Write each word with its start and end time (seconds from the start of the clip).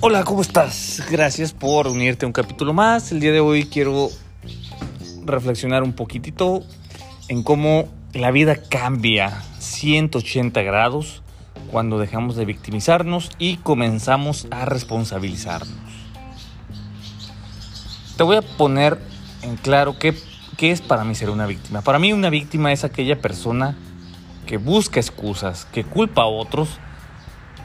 Hola, 0.00 0.24
¿cómo 0.24 0.42
estás? 0.42 1.02
Gracias 1.10 1.54
por 1.54 1.88
unirte 1.88 2.26
a 2.26 2.28
un 2.28 2.34
capítulo 2.34 2.74
más. 2.74 3.12
El 3.12 3.20
día 3.20 3.32
de 3.32 3.40
hoy 3.40 3.64
quiero 3.64 4.10
reflexionar 5.24 5.82
un 5.82 5.94
poquitito 5.94 6.62
en 7.28 7.42
cómo 7.42 7.88
la 8.12 8.30
vida 8.30 8.56
cambia 8.56 9.42
180 9.58 10.60
grados 10.60 11.22
cuando 11.72 11.98
dejamos 11.98 12.36
de 12.36 12.44
victimizarnos 12.44 13.30
y 13.38 13.56
comenzamos 13.56 14.46
a 14.50 14.66
responsabilizarnos. 14.66 15.74
Te 18.18 18.22
voy 18.22 18.36
a 18.36 18.42
poner 18.42 18.98
en 19.40 19.56
claro 19.56 19.98
qué, 19.98 20.14
qué 20.58 20.72
es 20.72 20.82
para 20.82 21.04
mí 21.04 21.14
ser 21.14 21.30
una 21.30 21.46
víctima. 21.46 21.80
Para 21.80 21.98
mí 21.98 22.12
una 22.12 22.28
víctima 22.28 22.70
es 22.70 22.84
aquella 22.84 23.18
persona 23.22 23.74
que 24.46 24.58
busca 24.58 25.00
excusas, 25.00 25.64
que 25.72 25.84
culpa 25.84 26.22
a 26.22 26.26
otros 26.26 26.68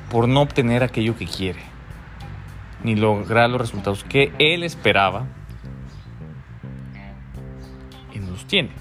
por 0.09 0.29
no 0.29 0.41
obtener 0.41 0.81
aquello 0.81 1.17
que 1.17 1.25
quiere 1.25 1.70
ni 2.84 2.95
lograr 2.95 3.49
los 3.49 3.62
resultados 3.62 4.03
que 4.03 4.31
él 4.40 4.63
esperaba 4.63 5.27
y 8.13 8.20
no 8.20 8.31
los 8.31 8.45
tiene. 8.45 8.72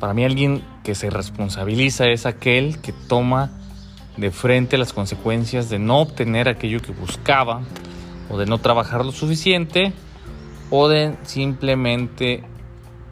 Para 0.00 0.14
mí 0.14 0.24
alguien 0.24 0.62
que 0.82 0.94
se 0.94 1.10
responsabiliza 1.10 2.08
es 2.08 2.26
aquel 2.26 2.80
que 2.80 2.92
toma 2.92 3.52
de 4.16 4.30
frente 4.30 4.76
las 4.76 4.92
consecuencias 4.92 5.70
de 5.70 5.78
no 5.78 6.00
obtener 6.00 6.48
aquello 6.48 6.80
que 6.80 6.92
buscaba 6.92 7.62
o 8.28 8.38
de 8.38 8.46
no 8.46 8.58
trabajar 8.58 9.04
lo 9.04 9.12
suficiente 9.12 9.92
o 10.70 10.88
de 10.88 11.14
simplemente 11.22 12.42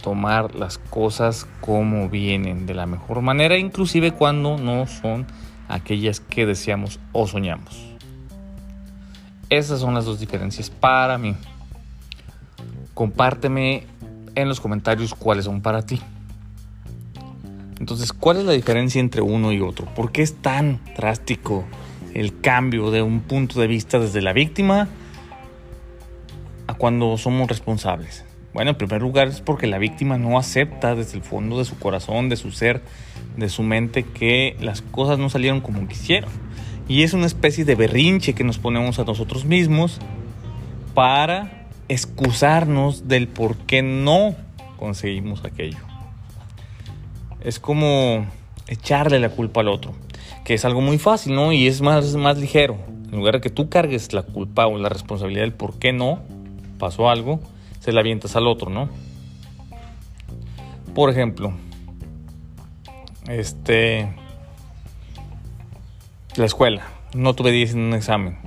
tomar 0.03 0.55
las 0.55 0.79
cosas 0.79 1.47
como 1.61 2.09
vienen 2.09 2.67
de 2.67 2.75
la 2.75 2.87
mejor 2.87 3.21
manera, 3.21 3.59
inclusive 3.59 4.13
cuando 4.13 4.57
no 4.57 4.87
son 4.87 5.27
aquellas 5.69 6.21
que 6.21 6.47
deseamos 6.47 6.99
o 7.13 7.27
soñamos. 7.27 7.90
Esas 9.51 9.81
son 9.81 9.95
las 9.95 10.05
dos 10.05 10.21
diferencias 10.21 10.71
para 10.71 11.19
mí. 11.19 11.35
Compárteme 12.95 13.85
en 14.37 14.49
los 14.49 14.61
comentarios 14.61 15.13
cuáles 15.13 15.47
son 15.47 15.61
para 15.61 15.83
ti. 15.83 16.01
Entonces, 17.81 18.13
¿cuál 18.13 18.37
es 18.37 18.45
la 18.45 18.53
diferencia 18.53 19.01
entre 19.01 19.23
uno 19.23 19.51
y 19.51 19.61
otro? 19.61 19.87
¿Por 19.87 20.13
qué 20.13 20.23
es 20.23 20.37
tan 20.37 20.79
drástico 20.97 21.65
el 22.15 22.41
cambio 22.41 22.93
de 22.93 23.03
un 23.03 23.23
punto 23.23 23.59
de 23.59 23.67
vista 23.67 23.99
desde 23.99 24.23
la 24.23 24.33
víctima 24.33 24.87
a 26.69 26.75
cuando 26.75 27.19
somos 27.19 27.49
responsables? 27.49 28.25
Bueno, 28.55 28.71
en 28.71 28.77
primer 28.77 29.03
lugar 29.03 29.27
es 29.27 29.41
porque 29.41 29.67
la 29.67 29.79
víctima 29.79 30.17
no 30.17 30.39
acepta 30.39 30.95
desde 30.95 31.17
el 31.17 31.25
fondo 31.25 31.59
de 31.59 31.65
su 31.65 31.77
corazón, 31.77 32.29
de 32.29 32.37
su 32.37 32.53
ser, 32.53 32.83
de 33.37 33.49
su 33.49 33.65
mente, 33.65 34.05
que 34.05 34.57
las 34.61 34.83
cosas 34.83 35.19
no 35.19 35.29
salieron 35.29 35.61
como 35.61 35.89
quisieron 35.89 36.31
y 36.91 37.05
es 37.05 37.13
una 37.13 37.27
especie 37.27 37.65
de 37.65 37.77
berrinche 37.77 38.35
que 38.35 38.43
nos 38.43 38.59
ponemos 38.59 38.99
a 38.99 39.05
nosotros 39.05 39.45
mismos 39.45 39.99
para 40.93 41.69
excusarnos 41.89 43.07
del 43.07 43.29
por 43.29 43.57
qué 43.59 43.81
no 43.81 44.35
conseguimos 44.77 45.45
aquello. 45.45 45.79
Es 47.43 47.61
como 47.61 48.27
echarle 48.67 49.21
la 49.21 49.29
culpa 49.29 49.61
al 49.61 49.69
otro, 49.69 49.95
que 50.45 50.55
es 50.55 50.65
algo 50.65 50.81
muy 50.81 50.99
fácil, 50.99 51.37
¿no? 51.37 51.53
Y 51.53 51.69
es 51.69 51.81
más, 51.81 52.17
más 52.17 52.39
ligero. 52.39 52.77
En 53.05 53.19
lugar 53.19 53.35
de 53.35 53.41
que 53.41 53.51
tú 53.51 53.69
cargues 53.69 54.13
la 54.13 54.25
culpa 54.25 54.67
o 54.67 54.77
la 54.77 54.89
responsabilidad 54.89 55.43
del 55.43 55.53
por 55.53 55.79
qué 55.79 55.93
no 55.93 56.19
pasó 56.81 57.09
algo, 57.09 57.39
se 57.79 57.93
la 57.93 58.01
avientas 58.01 58.35
al 58.35 58.49
otro, 58.49 58.69
¿no? 58.69 58.89
Por 60.93 61.09
ejemplo, 61.09 61.53
este 63.29 64.09
la 66.37 66.45
escuela, 66.45 66.87
no 67.15 67.35
tuve 67.35 67.51
10 67.51 67.75
en 67.75 67.81
un 67.81 67.95
examen. 67.95 68.39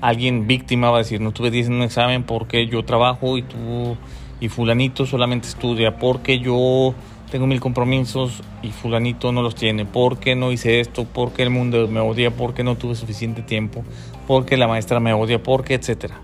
Alguien 0.00 0.46
víctima 0.46 0.90
va 0.90 0.96
a 0.96 0.98
decir, 0.98 1.20
no 1.20 1.32
tuve 1.32 1.50
10 1.50 1.68
en 1.68 1.72
un 1.74 1.82
examen 1.82 2.24
porque 2.24 2.66
yo 2.66 2.84
trabajo 2.84 3.38
y 3.38 3.42
tú 3.42 3.96
y 4.40 4.48
fulanito 4.48 5.06
solamente 5.06 5.48
estudia, 5.48 5.98
porque 5.98 6.40
yo 6.40 6.94
tengo 7.30 7.46
mil 7.46 7.60
compromisos 7.60 8.42
y 8.62 8.70
fulanito 8.70 9.32
no 9.32 9.42
los 9.42 9.54
tiene, 9.54 9.84
porque 9.84 10.34
no 10.34 10.52
hice 10.52 10.80
esto, 10.80 11.04
porque 11.04 11.42
el 11.42 11.50
mundo 11.50 11.86
me 11.88 12.00
odia, 12.00 12.30
porque 12.30 12.64
no 12.64 12.76
tuve 12.76 12.94
suficiente 12.94 13.42
tiempo, 13.42 13.84
porque 14.26 14.56
la 14.56 14.66
maestra 14.66 15.00
me 15.00 15.12
odia, 15.12 15.42
porque 15.42 15.74
etcétera. 15.74 16.20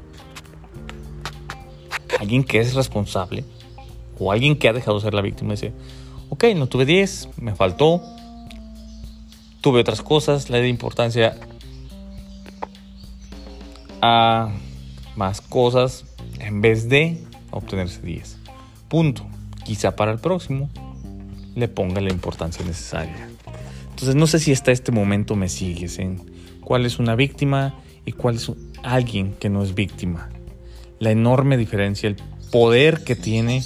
Alguien 2.18 2.44
que 2.44 2.58
es 2.58 2.74
responsable 2.74 3.44
o 4.18 4.32
alguien 4.32 4.56
que 4.56 4.68
ha 4.68 4.72
dejado 4.72 4.96
de 4.96 5.02
ser 5.02 5.14
la 5.14 5.20
víctima 5.20 5.52
dice, 5.52 5.72
ok, 6.30 6.44
no 6.56 6.66
tuve 6.66 6.86
10, 6.86 7.28
me 7.40 7.54
faltó, 7.54 8.02
tuve 9.66 9.80
otras 9.80 10.00
cosas, 10.00 10.48
le 10.48 10.62
di 10.62 10.68
importancia 10.68 11.36
a 14.00 14.52
más 15.16 15.40
cosas 15.40 16.04
en 16.38 16.60
vez 16.60 16.88
de 16.88 17.20
obtenerse 17.50 18.00
10. 18.00 18.36
Punto. 18.86 19.26
Quizá 19.64 19.96
para 19.96 20.12
el 20.12 20.20
próximo 20.20 20.70
le 21.56 21.66
ponga 21.66 22.00
la 22.00 22.12
importancia 22.12 22.64
necesaria. 22.64 23.28
Entonces 23.90 24.14
no 24.14 24.28
sé 24.28 24.38
si 24.38 24.52
hasta 24.52 24.70
este 24.70 24.92
momento 24.92 25.34
me 25.34 25.48
sigues 25.48 25.98
en 25.98 26.22
cuál 26.60 26.86
es 26.86 27.00
una 27.00 27.16
víctima 27.16 27.74
y 28.04 28.12
cuál 28.12 28.36
es 28.36 28.52
alguien 28.84 29.34
que 29.34 29.48
no 29.48 29.64
es 29.64 29.74
víctima. 29.74 30.30
La 31.00 31.10
enorme 31.10 31.56
diferencia, 31.56 32.08
el 32.08 32.14
poder 32.52 33.02
que 33.02 33.16
tiene 33.16 33.64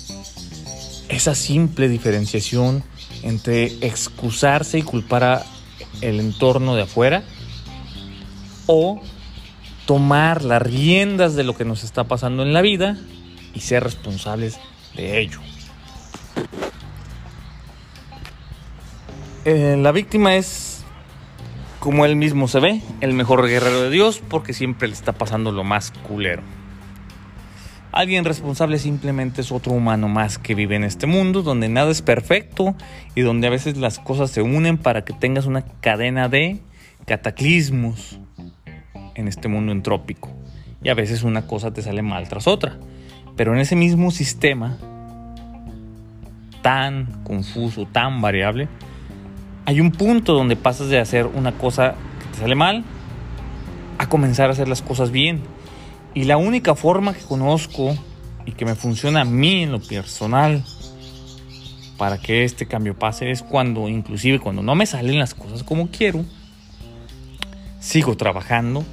esa 1.11 1.35
simple 1.35 1.91
diferenciación 1.91 2.85
entre 3.23 3.67
excusarse 3.87 4.79
y 4.79 4.83
culpar 4.83 5.25
a 5.25 5.60
el 6.01 6.21
entorno 6.21 6.75
de 6.75 6.83
afuera 6.83 7.23
o 8.67 9.01
tomar 9.87 10.45
las 10.45 10.63
riendas 10.63 11.35
de 11.35 11.45
lo 11.45 11.57
que 11.57 11.65
nos 11.65 11.83
está 11.83 12.05
pasando 12.05 12.43
en 12.43 12.53
la 12.53 12.63
vida 12.63 12.97
y 13.55 13.61
ser 13.61 13.83
responsables 13.83 14.59
de 14.95 15.21
ello. 15.21 15.41
Eh, 19.45 19.77
la 19.79 19.91
víctima 19.91 20.37
es, 20.37 20.85
como 21.79 22.05
él 22.05 22.15
mismo 22.15 22.47
se 22.47 22.61
ve, 22.61 22.83
el 23.01 23.15
mejor 23.15 23.47
guerrero 23.49 23.83
de 23.83 23.91
Dios 23.91 24.23
porque 24.29 24.53
siempre 24.53 24.87
le 24.87 24.95
está 24.95 25.13
pasando 25.13 25.51
lo 25.51 25.65
más 25.65 25.93
culero. 26.07 26.43
Alguien 27.93 28.25
responsable 28.25 28.79
simplemente 28.79 29.41
es 29.41 29.51
otro 29.51 29.73
humano 29.73 30.09
más 30.09 30.39
que 30.39 30.55
vive 30.55 30.77
en 30.77 30.85
este 30.85 31.07
mundo 31.07 31.43
donde 31.43 31.69
nada 31.69 31.91
es 31.91 32.03
perfecto 32.03 32.77
y 33.17 33.23
donde 33.23 33.49
a 33.49 33.51
veces 33.51 33.77
las 33.77 33.99
cosas 33.99 34.31
se 34.31 34.43
unen 34.43 34.79
para 34.79 35.05
que 35.05 35.13
tengas 35.13 35.47
una 35.47 35.63
cadena 35.63 36.29
de 36.29 36.61
cataclismos 37.05 38.21
en 39.17 39.27
este 39.27 39.49
mundo 39.49 39.73
entrópico. 39.73 40.31
Y 40.85 40.89
a 40.89 40.95
veces 40.95 41.25
una 41.25 41.49
cosa 41.49 41.73
te 41.73 41.83
sale 41.83 42.03
mal 42.03 42.29
tras 42.29 42.47
otra. 42.47 42.79
Pero 43.37 43.55
en 43.55 43.59
ese 43.59 43.75
mismo 43.75 44.13
sistema 44.13 44.79
tan 46.63 47.25
confuso, 47.25 47.87
tan 47.87 48.21
variable, 48.21 48.69
hay 49.67 49.81
un 49.81 49.91
punto 49.91 50.35
donde 50.35 50.55
pasas 50.55 50.91
de 50.91 51.01
hacer 51.01 51.27
una 51.27 51.53
cosa 51.53 51.95
que 52.21 52.27
te 52.35 52.39
sale 52.39 52.55
mal 52.55 52.85
a 53.99 54.09
comenzar 54.09 54.49
a 54.49 54.53
hacer 54.53 54.69
las 54.69 54.81
cosas 54.81 55.11
bien 55.11 55.43
y 56.15 56.25
la 56.25 56.37
única 56.37 56.75
forma 56.75 57.15
que 57.15 57.23
conozco 57.23 57.97
y 58.47 58.53
que 58.53 58.65
me 58.65 58.75
funciona 58.75 59.23
a 59.23 59.25
mí 59.25 59.63
en 59.63 59.73
lo 59.73 59.81
personal 59.81 60.65
para 61.97 62.19
que 62.19 62.45
este 62.45 62.67
cambio 62.67 62.99
pase 62.99 63.31
es 63.31 63.43
cuando, 63.43 63.89
inclusive 63.89 64.39
cuando 64.39 64.63
no 64.63 64.75
me 64.75 64.87
salen 64.87 65.19
las 65.19 65.35
cosas 65.35 65.63
como 65.63 65.89
quiero, 65.91 66.25
sigo 67.79 68.17
trabajando 68.17 68.85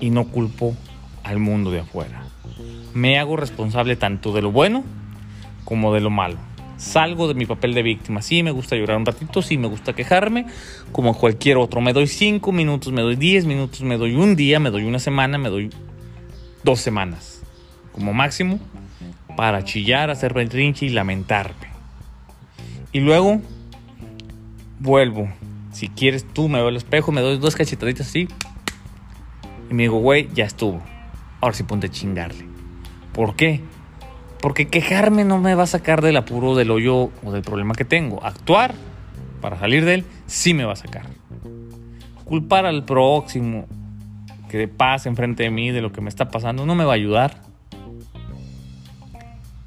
y 0.00 0.10
no 0.10 0.28
culpo 0.28 0.74
al 1.22 1.38
mundo 1.38 1.70
de 1.70 1.80
afuera. 1.80 2.24
Me 2.92 3.18
hago 3.18 3.36
responsable 3.36 3.96
tanto 3.96 4.32
de 4.32 4.42
lo 4.42 4.52
bueno 4.52 4.84
como 5.64 5.94
de 5.94 6.00
lo 6.00 6.10
malo. 6.10 6.36
Salgo 6.76 7.28
de 7.28 7.34
mi 7.34 7.46
papel 7.46 7.72
de 7.72 7.82
víctima. 7.82 8.20
Sí, 8.20 8.42
me 8.42 8.50
gusta 8.50 8.76
llorar 8.76 8.96
un 8.96 9.06
ratito, 9.06 9.40
sí, 9.40 9.56
me 9.56 9.68
gusta 9.68 9.92
quejarme, 9.92 10.46
como 10.92 11.16
cualquier 11.16 11.56
otro. 11.56 11.80
Me 11.80 11.92
doy 11.92 12.06
cinco 12.06 12.52
minutos, 12.52 12.92
me 12.92 13.00
doy 13.00 13.16
10 13.16 13.46
minutos, 13.46 13.82
me 13.82 13.96
doy 13.96 14.14
un 14.14 14.36
día, 14.36 14.58
me 14.58 14.70
doy 14.70 14.84
una 14.84 14.98
semana, 14.98 15.38
me 15.38 15.48
doy 15.48 15.70
dos 16.64 16.80
semanas, 16.80 17.42
como 17.92 18.12
máximo, 18.12 18.58
para 19.36 19.64
chillar, 19.64 20.10
hacer 20.10 20.32
berrinche 20.34 20.86
y 20.86 20.88
lamentarme. 20.88 21.68
Y 22.92 23.00
luego 23.00 23.40
vuelvo. 24.78 25.28
Si 25.72 25.88
quieres 25.88 26.24
tú, 26.24 26.48
me 26.48 26.58
veo 26.58 26.68
al 26.68 26.76
espejo, 26.76 27.12
me 27.12 27.20
doy 27.20 27.38
dos 27.38 27.56
cachetaditas 27.56 28.06
así. 28.06 28.28
Y 29.70 29.74
me 29.74 29.84
digo, 29.84 29.98
güey, 29.98 30.28
ya 30.32 30.44
estuvo. 30.44 30.80
Ahora 31.40 31.54
sí 31.54 31.64
ponte 31.64 31.88
a 31.88 31.90
chingarle. 31.90 32.46
¿Por 33.12 33.34
qué? 33.34 33.60
Porque 34.40 34.68
quejarme 34.68 35.24
no 35.24 35.38
me 35.38 35.54
va 35.54 35.64
a 35.64 35.66
sacar 35.66 36.02
del 36.02 36.16
apuro, 36.16 36.54
del 36.54 36.70
hoyo 36.70 37.10
o 37.24 37.32
del 37.32 37.42
problema 37.42 37.74
que 37.74 37.84
tengo. 37.84 38.24
Actuar 38.24 38.74
para 39.40 39.58
salir 39.58 39.84
de 39.84 39.94
él 39.94 40.04
sí 40.26 40.54
me 40.54 40.64
va 40.64 40.74
a 40.74 40.76
sacar. 40.76 41.06
Culpar 42.24 42.66
al 42.66 42.84
próximo 42.84 43.66
que 44.58 44.68
pase 44.68 45.08
enfrente 45.08 45.42
de 45.42 45.50
mí 45.50 45.72
de 45.72 45.80
lo 45.80 45.90
que 45.90 46.00
me 46.00 46.08
está 46.08 46.28
pasando 46.28 46.64
no 46.64 46.76
me 46.76 46.84
va 46.84 46.92
a 46.92 46.94
ayudar. 46.94 47.42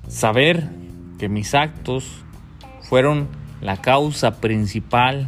Saber 0.07 0.69
que 1.19 1.28
mis 1.28 1.54
actos 1.54 2.24
fueron 2.84 3.28
la 3.60 3.81
causa 3.81 4.39
principal 4.39 5.28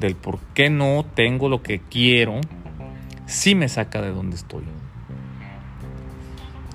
del 0.00 0.16
por 0.16 0.40
qué 0.52 0.68
no 0.68 1.04
tengo 1.14 1.48
lo 1.48 1.62
que 1.62 1.78
quiero, 1.78 2.40
sí 3.26 3.54
me 3.54 3.68
saca 3.68 4.02
de 4.02 4.10
donde 4.10 4.34
estoy. 4.34 4.64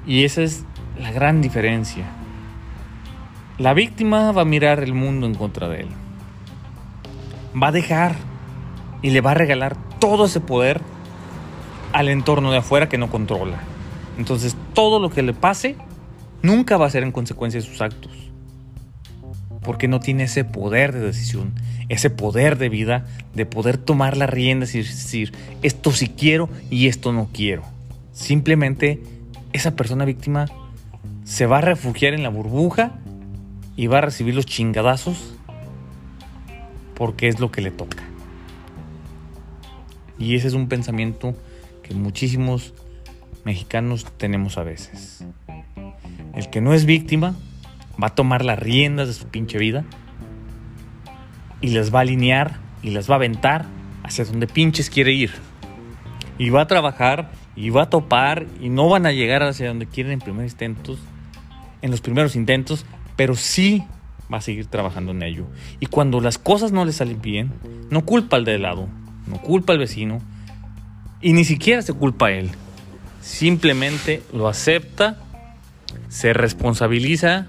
Y 0.07 0.23
esa 0.23 0.43
es 0.43 0.63
la 0.97 1.11
gran 1.11 1.41
diferencia. 1.41 2.05
La 3.57 3.73
víctima 3.73 4.31
va 4.31 4.43
a 4.43 4.45
mirar 4.45 4.81
el 4.81 4.93
mundo 4.93 5.27
en 5.27 5.35
contra 5.35 5.67
de 5.67 5.81
él. 5.81 5.89
Va 7.61 7.67
a 7.67 7.71
dejar 7.73 8.15
y 9.01 9.09
le 9.09 9.19
va 9.19 9.31
a 9.31 9.33
regalar 9.33 9.75
todo 9.99 10.25
ese 10.25 10.39
poder 10.39 10.81
al 11.93 12.09
entorno 12.09 12.51
de 12.51 12.57
afuera 12.57 12.89
que 12.89 12.97
no 12.97 13.09
controla. 13.09 13.59
Entonces 14.17 14.55
todo 14.73 14.99
lo 14.99 15.09
que 15.09 15.21
le 15.21 15.33
pase 15.33 15.75
nunca 16.41 16.77
va 16.77 16.85
a 16.85 16.89
ser 16.89 17.03
en 17.03 17.11
consecuencia 17.11 17.59
de 17.59 17.65
sus 17.65 17.81
actos. 17.81 18.11
Porque 19.61 19.87
no 19.87 19.99
tiene 19.99 20.23
ese 20.23 20.45
poder 20.45 20.93
de 20.93 20.99
decisión, 20.99 21.53
ese 21.89 22.09
poder 22.09 22.57
de 22.57 22.69
vida, 22.69 23.05
de 23.33 23.45
poder 23.45 23.77
tomar 23.77 24.17
las 24.17 24.29
riendas 24.29 24.73
y 24.75 24.79
decir, 24.79 25.33
esto 25.61 25.91
sí 25.91 26.07
quiero 26.07 26.49
y 26.69 26.87
esto 26.87 27.11
no 27.11 27.29
quiero. 27.31 27.63
Simplemente 28.13 29.01
esa 29.53 29.75
persona 29.75 30.05
víctima 30.05 30.45
se 31.23 31.45
va 31.45 31.59
a 31.59 31.61
refugiar 31.61 32.13
en 32.13 32.23
la 32.23 32.29
burbuja 32.29 32.99
y 33.75 33.87
va 33.87 33.99
a 33.99 34.01
recibir 34.01 34.35
los 34.35 34.45
chingadazos 34.45 35.35
porque 36.95 37.27
es 37.27 37.39
lo 37.39 37.51
que 37.51 37.61
le 37.61 37.71
toca. 37.71 38.03
Y 40.17 40.35
ese 40.35 40.49
es 40.49 40.53
un 40.53 40.67
pensamiento 40.67 41.35
que 41.89 41.95
muchísimos 41.95 42.73
mexicanos 43.43 44.05
tenemos 44.17 44.57
a 44.59 44.63
veces. 44.63 45.25
El 46.35 46.49
que 46.51 46.61
no 46.61 46.73
es 46.73 46.85
víctima 46.85 47.35
va 48.01 48.07
a 48.07 48.15
tomar 48.15 48.45
las 48.45 48.59
riendas 48.59 49.07
de 49.07 49.15
su 49.15 49.27
pinche 49.27 49.57
vida 49.57 49.83
y 51.61 51.69
las 51.69 51.93
va 51.93 51.99
a 51.99 52.01
alinear 52.03 52.59
y 52.83 52.91
las 52.91 53.09
va 53.09 53.15
a 53.15 53.17
aventar 53.17 53.65
hacia 54.03 54.23
donde 54.23 54.45
pinches 54.45 54.89
quiere 54.91 55.13
ir. 55.13 55.31
Y 56.37 56.51
va 56.51 56.61
a 56.61 56.67
trabajar 56.67 57.31
y 57.55 57.71
va 57.71 57.83
a 57.83 57.89
topar 57.89 58.45
y 58.61 58.69
no 58.69 58.87
van 58.87 59.07
a 59.07 59.11
llegar 59.11 59.41
hacia 59.41 59.67
donde 59.67 59.87
quieren 59.87 60.13
en 60.13 60.19
primeros 60.19 60.51
intentos, 60.51 60.99
en 61.81 61.89
los 61.89 62.01
primeros 62.01 62.35
intentos, 62.35 62.85
pero 63.15 63.35
sí 63.35 63.83
va 64.31 64.37
a 64.37 64.41
seguir 64.41 64.67
trabajando 64.67 65.11
en 65.11 65.23
ello. 65.23 65.47
Y 65.79 65.87
cuando 65.87 66.21
las 66.21 66.37
cosas 66.37 66.71
no 66.71 66.85
le 66.85 66.91
salen 66.91 67.19
bien, 67.19 67.51
no 67.89 68.05
culpa 68.05 68.37
al 68.37 68.45
de 68.45 68.59
lado, 68.59 68.87
no 69.25 69.41
culpa 69.41 69.73
al 69.73 69.79
vecino 69.79 70.21
y 71.21 71.33
ni 71.33 71.43
siquiera 71.45 71.81
se 71.81 71.93
culpa 71.93 72.27
a 72.27 72.31
él. 72.31 72.51
Simplemente 73.21 74.23
lo 74.33 74.47
acepta, 74.47 75.17
se 76.07 76.33
responsabiliza, 76.33 77.47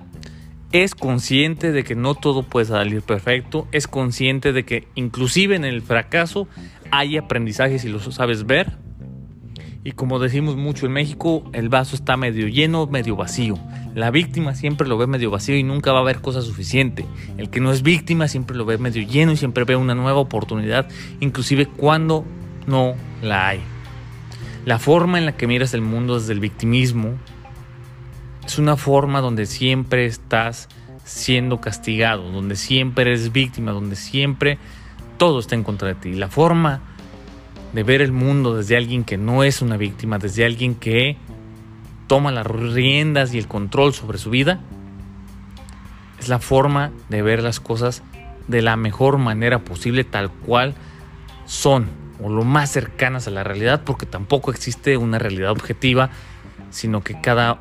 es 0.73 0.95
consciente 0.95 1.73
de 1.73 1.83
que 1.85 1.95
no 1.95 2.15
todo 2.15 2.43
puede 2.43 2.67
salir 2.67 3.03
perfecto, 3.03 3.67
es 3.73 3.89
consciente 3.89 4.53
de 4.53 4.65
que 4.65 4.87
inclusive 4.95 5.57
en 5.57 5.65
el 5.65 5.83
fracaso 5.83 6.47
hay 6.91 7.17
aprendizaje 7.17 7.79
si 7.79 7.89
lo 7.89 7.99
sabes 7.99 8.47
ver. 8.47 8.79
Y 9.83 9.93
como 9.93 10.19
decimos 10.19 10.57
mucho 10.57 10.87
en 10.87 10.93
México, 10.93 11.49
el 11.55 11.71
vaso 11.71 11.97
está 11.97 12.17
medio 12.17 12.49
lleno, 12.49 12.87
medio 12.87 13.17
vacío. 13.17 13.59
La 13.95 14.11
víctima 14.11 14.55
siempre 14.55 14.87
lo 14.87 14.99
ve 14.99 15.07
medio 15.07 15.31
vacío 15.31 15.57
y 15.57 15.63
nunca 15.63 15.93
va 15.93 15.99
a 15.99 16.03
haber 16.03 16.21
cosa 16.21 16.43
suficiente. 16.43 17.07
El 17.39 17.49
que 17.49 17.61
no 17.61 17.73
es 17.73 17.83
víctima 17.83 18.29
siempre 18.29 18.57
lo 18.57 18.67
ve 18.67 18.77
medio 18.77 19.03
lleno 19.03 19.33
y 19.33 19.37
siempre 19.37 19.65
ve 19.65 19.77
una 19.77 19.95
nueva 19.95 20.19
oportunidad, 20.19 20.89
inclusive 21.21 21.67
cuando 21.67 22.27
no 22.67 22.95
la 23.23 23.49
hay. 23.49 23.61
La 24.65 24.79
forma 24.79 25.19
en 25.19 25.27
la 25.27 25.37
que 25.37 25.47
miras 25.47 25.75
el 25.75 25.81
mundo 25.81 26.19
desde 26.19 26.33
el 26.33 26.41
victimismo 26.41 27.15
es 28.45 28.59
una 28.59 28.77
forma 28.77 29.21
donde 29.21 29.47
siempre 29.47 30.07
estás 30.07 30.69
siendo 31.05 31.61
castigado, 31.61 32.31
donde 32.31 32.57
siempre 32.57 33.03
eres 33.03 33.33
víctima, 33.33 33.73
donde 33.73 33.97
siempre 33.97 34.59
todo 35.19 35.41
está 35.41 35.55
en 35.55 35.65
contra 35.65 35.89
de 35.89 35.95
ti. 35.95 36.15
La 36.15 36.29
forma 36.29 36.81
de 37.73 37.83
ver 37.83 38.03
el 38.03 38.13
mundo 38.13 38.57
desde 38.57 38.77
alguien 38.77 39.05
que 39.05 39.17
no 39.17 39.45
es 39.45 39.63
una 39.63 39.77
víctima, 39.77 40.19
desde 40.19 40.45
alguien 40.45 40.75
que 40.75 41.17
toma 42.07 42.33
las 42.33 42.47
riendas 42.47 43.33
y 43.35 43.39
el 43.39 43.47
control 43.47 43.95
sobre 43.95 44.19
su 44.19 44.31
vida, 44.31 44.61
es 46.19 46.29
la 46.29 46.39
forma 46.39 46.91
de 47.09 47.23
ver 47.23 47.43
las 47.43 47.61
cosas 47.61 48.03
de 48.49 48.63
la 48.63 48.77
mejor 48.77 49.19
manera 49.19 49.61
posible, 49.61 50.05
tal 50.05 50.31
cual 50.31 50.75
son, 51.47 51.89
o 52.23 52.29
lo 52.29 52.45
más 52.45 52.71
cercanas 52.71 53.27
a 53.27 53.31
la 53.31 53.45
realidad, 53.45 53.83
porque 53.85 54.07
tampoco 54.07 54.51
existe 54.51 54.97
una 54.97 55.19
realidad 55.19 55.51
objetiva, 55.51 56.11
sino 56.71 57.03
que 57.03 57.21
cada 57.21 57.61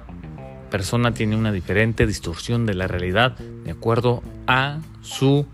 persona 0.69 1.13
tiene 1.13 1.35
una 1.35 1.51
diferente 1.51 2.06
distorsión 2.06 2.65
de 2.65 2.75
la 2.75 2.88
realidad 2.88 3.38
de 3.38 3.71
acuerdo 3.71 4.21
a 4.47 4.79
su 5.01 5.45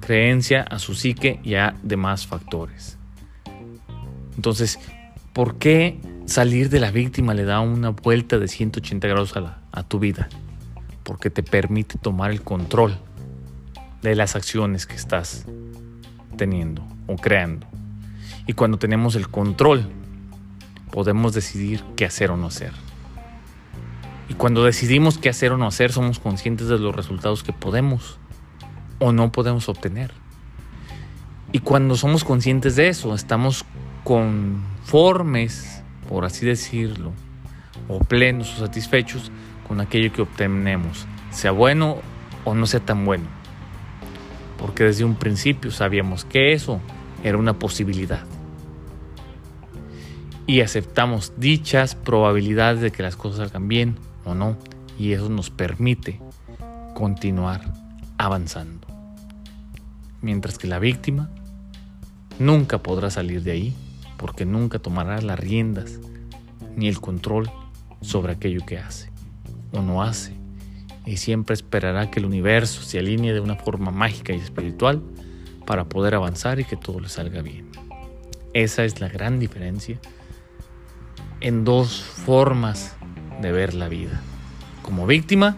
creencia, 0.00 0.62
a 0.62 0.78
su 0.78 0.94
psique 0.94 1.40
y 1.44 1.54
a 1.54 1.74
demás 1.82 2.26
factores. 2.26 2.96
Entonces, 4.36 4.78
¿por 5.32 5.58
qué 5.58 6.00
salir 6.26 6.70
de 6.70 6.80
la 6.80 6.90
víctima 6.90 7.34
le 7.34 7.44
da 7.44 7.60
una 7.60 7.90
vuelta 7.90 8.38
de 8.38 8.48
180 8.48 9.08
grados 9.08 9.36
a, 9.36 9.58
a 9.72 9.82
tu 9.82 9.98
vida? 9.98 10.28
Porque 11.02 11.30
te 11.30 11.42
permite 11.42 11.98
tomar 11.98 12.30
el 12.30 12.42
control 12.42 12.96
de 14.02 14.14
las 14.14 14.36
acciones 14.36 14.86
que 14.86 14.94
estás 14.94 15.44
teniendo 16.36 16.86
o 17.06 17.16
creando. 17.16 17.66
Y 18.48 18.54
cuando 18.54 18.78
tenemos 18.78 19.14
el 19.14 19.28
control, 19.28 19.86
podemos 20.90 21.34
decidir 21.34 21.84
qué 21.96 22.06
hacer 22.06 22.30
o 22.30 22.38
no 22.38 22.46
hacer. 22.46 22.72
Y 24.30 24.34
cuando 24.34 24.64
decidimos 24.64 25.18
qué 25.18 25.28
hacer 25.28 25.52
o 25.52 25.58
no 25.58 25.66
hacer, 25.66 25.92
somos 25.92 26.18
conscientes 26.18 26.66
de 26.68 26.78
los 26.78 26.96
resultados 26.96 27.42
que 27.42 27.52
podemos 27.52 28.18
o 29.00 29.12
no 29.12 29.30
podemos 29.32 29.68
obtener. 29.68 30.12
Y 31.52 31.58
cuando 31.58 31.94
somos 31.94 32.24
conscientes 32.24 32.74
de 32.74 32.88
eso, 32.88 33.14
estamos 33.14 33.66
conformes, 34.02 35.82
por 36.08 36.24
así 36.24 36.46
decirlo, 36.46 37.12
o 37.86 37.98
plenos 38.00 38.54
o 38.56 38.64
satisfechos 38.64 39.30
con 39.68 39.82
aquello 39.82 40.10
que 40.10 40.22
obtenemos, 40.22 41.06
sea 41.30 41.50
bueno 41.50 41.98
o 42.46 42.54
no 42.54 42.66
sea 42.66 42.80
tan 42.80 43.04
bueno. 43.04 43.26
Porque 44.56 44.84
desde 44.84 45.04
un 45.04 45.16
principio 45.16 45.70
sabíamos 45.70 46.24
que 46.24 46.54
eso 46.54 46.80
era 47.22 47.36
una 47.36 47.58
posibilidad. 47.58 48.24
Y 50.48 50.62
aceptamos 50.62 51.34
dichas 51.36 51.94
probabilidades 51.94 52.80
de 52.80 52.90
que 52.90 53.02
las 53.02 53.16
cosas 53.16 53.40
salgan 53.40 53.68
bien 53.68 53.96
o 54.24 54.34
no. 54.34 54.56
Y 54.98 55.12
eso 55.12 55.28
nos 55.28 55.50
permite 55.50 56.22
continuar 56.94 57.60
avanzando. 58.16 58.86
Mientras 60.22 60.56
que 60.56 60.66
la 60.66 60.78
víctima 60.78 61.28
nunca 62.38 62.78
podrá 62.78 63.10
salir 63.10 63.42
de 63.42 63.50
ahí 63.50 63.74
porque 64.16 64.46
nunca 64.46 64.78
tomará 64.78 65.20
las 65.20 65.38
riendas 65.38 66.00
ni 66.76 66.88
el 66.88 66.98
control 66.98 67.50
sobre 68.00 68.32
aquello 68.32 68.64
que 68.64 68.78
hace 68.78 69.10
o 69.72 69.82
no 69.82 70.02
hace 70.02 70.32
y 71.04 71.18
siempre 71.18 71.52
esperará 71.52 72.10
que 72.10 72.20
el 72.20 72.26
universo 72.26 72.80
se 72.80 72.98
alinee 72.98 73.34
de 73.34 73.40
una 73.40 73.56
forma 73.56 73.90
mágica 73.90 74.32
y 74.32 74.38
espiritual 74.38 75.02
para 75.66 75.84
poder 75.84 76.14
avanzar 76.14 76.58
y 76.58 76.64
que 76.64 76.76
todo 76.76 77.00
le 77.00 77.10
salga 77.10 77.42
bien. 77.42 77.68
Esa 78.54 78.86
es 78.86 78.98
la 79.00 79.08
gran 79.08 79.38
diferencia 79.38 80.00
en 81.40 81.64
dos 81.64 82.02
formas 82.02 82.96
de 83.40 83.52
ver 83.52 83.74
la 83.74 83.88
vida, 83.88 84.20
como 84.82 85.06
víctima 85.06 85.56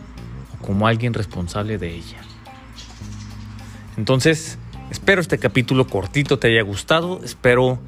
o 0.54 0.64
como 0.64 0.86
alguien 0.86 1.14
responsable 1.14 1.78
de 1.78 1.94
ella. 1.94 2.18
Entonces, 3.96 4.58
espero 4.90 5.20
este 5.20 5.38
capítulo 5.38 5.86
cortito 5.86 6.38
te 6.38 6.48
haya 6.48 6.62
gustado, 6.62 7.20
espero 7.24 7.78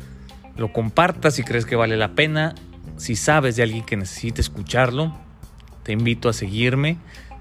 lo 0.57 0.73
compartas 0.73 1.35
si 1.35 1.43
crees 1.43 1.65
que 1.65 1.77
vale 1.77 1.97
la 1.97 2.15
pena. 2.15 2.55
Si 2.97 3.17
sabes 3.17 3.57
de 3.57 3.63
alguien 3.63 3.85
que 3.85 3.97
necesite 3.97 4.41
escucharlo, 4.41 5.17
te 5.83 5.93
invito 5.93 6.29
a 6.29 6.33
seguirme. 6.33 6.99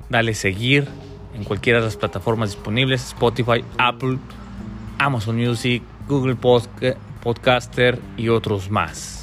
Dale 0.10 0.34
seguir 0.34 0.88
en 1.36 1.44
cualquiera 1.44 1.80
de 1.80 1.86
las 1.86 1.98
plataformas 1.98 2.52
disponibles, 2.52 3.04
Spotify, 3.04 3.64
Apple, 3.78 4.18
Amazon 4.98 5.38
Music, 5.38 5.84
Google 6.08 6.36
Podcaster 6.36 8.00
y 8.18 8.30
otros 8.30 8.70
más. 8.70 9.21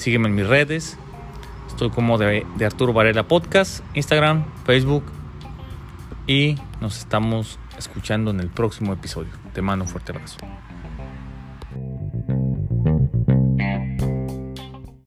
Sígueme 0.00 0.28
en 0.28 0.34
mis 0.34 0.46
redes. 0.46 0.96
Estoy 1.68 1.90
como 1.90 2.16
de, 2.16 2.46
de 2.56 2.64
Arturo 2.64 2.94
Varela 2.94 3.28
Podcast, 3.28 3.84
Instagram, 3.92 4.46
Facebook. 4.64 5.04
Y 6.26 6.56
nos 6.80 6.96
estamos 7.00 7.58
escuchando 7.76 8.30
en 8.30 8.40
el 8.40 8.48
próximo 8.48 8.94
episodio. 8.94 9.28
Te 9.52 9.60
mando 9.60 9.84
un 9.84 9.90
fuerte 9.90 10.12
abrazo. 10.12 10.38